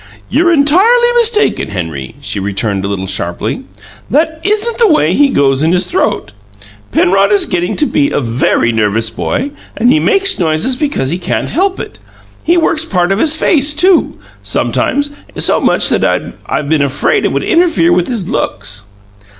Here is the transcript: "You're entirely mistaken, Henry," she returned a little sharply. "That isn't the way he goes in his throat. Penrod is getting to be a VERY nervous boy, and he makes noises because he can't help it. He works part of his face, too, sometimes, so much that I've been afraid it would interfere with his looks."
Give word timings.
"You're 0.31 0.51
entirely 0.51 1.11
mistaken, 1.17 1.67
Henry," 1.67 2.15
she 2.21 2.39
returned 2.39 2.83
a 2.83 2.87
little 2.87 3.05
sharply. 3.05 3.65
"That 4.09 4.41
isn't 4.43 4.79
the 4.79 4.87
way 4.87 5.13
he 5.13 5.29
goes 5.29 5.61
in 5.61 5.73
his 5.73 5.85
throat. 5.85 6.31
Penrod 6.91 7.31
is 7.31 7.45
getting 7.45 7.75
to 7.75 7.85
be 7.85 8.09
a 8.09 8.19
VERY 8.19 8.71
nervous 8.71 9.11
boy, 9.11 9.51
and 9.77 9.89
he 9.91 9.99
makes 9.99 10.39
noises 10.39 10.75
because 10.75 11.11
he 11.11 11.19
can't 11.19 11.49
help 11.49 11.79
it. 11.79 11.99
He 12.43 12.57
works 12.57 12.83
part 12.83 13.11
of 13.11 13.19
his 13.19 13.35
face, 13.35 13.75
too, 13.75 14.15
sometimes, 14.41 15.11
so 15.37 15.59
much 15.61 15.87
that 15.89 16.03
I've 16.47 16.67
been 16.67 16.81
afraid 16.81 17.23
it 17.23 17.31
would 17.31 17.43
interfere 17.43 17.91
with 17.93 18.07
his 18.07 18.27
looks." 18.27 18.81